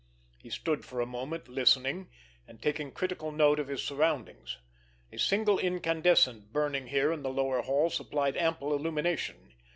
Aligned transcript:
He 0.39 0.49
stood 0.49 0.83
for 0.83 0.99
a 0.99 1.05
moment 1.05 1.47
listening, 1.47 2.09
and 2.47 2.59
taking 2.59 2.91
critical 2.91 3.31
note 3.31 3.59
of 3.59 3.67
his 3.67 3.83
surroundings. 3.83 4.57
A 5.11 5.19
single 5.19 5.59
incandescent 5.59 6.51
burning 6.51 6.87
here 6.87 7.11
in 7.13 7.21
the 7.21 7.29
lower 7.29 7.61
hall 7.61 7.91
supplied 7.91 8.35
ample 8.35 8.73
illumination. 8.73 9.53